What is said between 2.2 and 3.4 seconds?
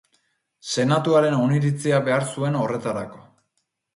zuen horretarako.